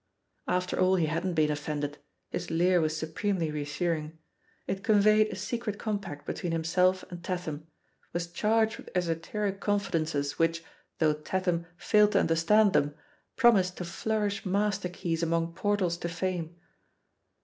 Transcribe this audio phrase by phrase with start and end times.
[0.47, 1.99] After all, he hadn't been of fended—
[2.33, 4.17] ^his leer was supremely reassuring.
[4.65, 7.67] It conveyed a secret compact between himself and Tatham,
[8.11, 10.63] was charged with esoteric confidences which,
[10.97, 12.95] though Tatham failed to understand them,
[13.35, 16.55] promised to flourish master keys among portals to fame.